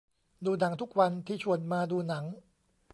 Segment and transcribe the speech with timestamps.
[0.45, 2.25] ดูหนังทุกวัน ที่ชวนมาดูหนัง